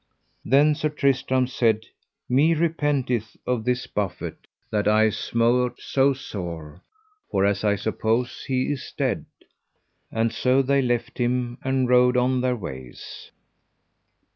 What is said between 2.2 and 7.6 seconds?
Me repenteth of this buffet that I smote so sore, for